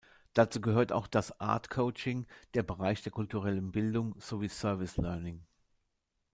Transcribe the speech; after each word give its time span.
Dazu 0.33 0.61
gehört 0.61 0.91
auch 0.91 1.05
das 1.05 1.39
Art 1.39 1.69
Coaching, 1.69 2.25
der 2.55 2.63
Bereich 2.63 3.03
der 3.03 3.11
Kulturellen 3.11 3.71
Bildung 3.71 4.19
sowie 4.19 4.49
„Service 4.49 4.97
Learning“. 4.97 5.45